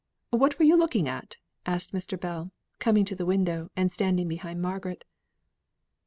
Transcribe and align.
What 0.31 0.59
are 0.59 0.63
you 0.63 0.75
looking 0.77 1.07
at?" 1.07 1.37
asked 1.67 1.91
Mr. 1.93 2.19
Bell, 2.19 2.49
coming 2.79 3.05
to 3.05 3.15
the 3.15 3.23
window, 3.23 3.69
and 3.75 3.91
standing 3.91 4.27
behind 4.27 4.59
Margaret. 4.59 5.03